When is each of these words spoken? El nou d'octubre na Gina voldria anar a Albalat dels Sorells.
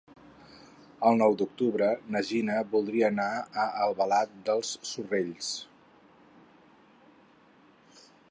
El 1.09 1.17
nou 1.21 1.35
d'octubre 1.41 1.89
na 2.15 2.21
Gina 2.29 2.55
voldria 2.71 3.11
anar 3.13 3.27
a 3.35 3.67
Albalat 3.87 4.33
dels 4.49 4.73
Sorells. 4.93 5.53